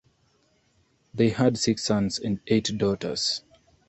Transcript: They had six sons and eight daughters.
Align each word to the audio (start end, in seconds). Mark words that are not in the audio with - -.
They 1.13 1.29
had 1.29 1.59
six 1.59 1.83
sons 1.83 2.17
and 2.17 2.39
eight 2.47 2.75
daughters. 2.75 3.43